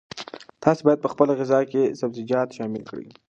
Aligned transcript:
تاسي 0.63 0.81
باید 0.85 1.03
په 1.03 1.09
خپله 1.13 1.31
غذا 1.39 1.59
کې 1.71 1.81
سبزیجات 1.99 2.49
شامل 2.57 2.81
کړئ. 2.89 3.07